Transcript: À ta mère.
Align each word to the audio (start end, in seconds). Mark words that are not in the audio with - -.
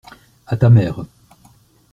À 0.47 0.57
ta 0.57 0.71
mère. 0.71 1.05